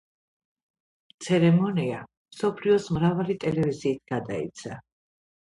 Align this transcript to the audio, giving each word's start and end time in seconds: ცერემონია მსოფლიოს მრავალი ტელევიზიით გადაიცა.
ცერემონია 1.25 1.99
მსოფლიოს 2.07 2.89
მრავალი 2.97 3.37
ტელევიზიით 3.45 4.03
გადაიცა. 4.15 4.81